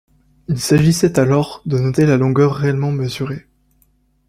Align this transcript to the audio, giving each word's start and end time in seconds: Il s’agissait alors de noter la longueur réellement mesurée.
Il 0.47 0.59
s’agissait 0.59 1.19
alors 1.19 1.61
de 1.67 1.77
noter 1.77 2.07
la 2.07 2.17
longueur 2.17 2.55
réellement 2.55 2.91
mesurée. 2.91 3.45